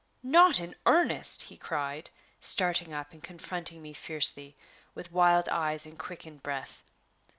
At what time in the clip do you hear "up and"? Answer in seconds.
2.91-3.23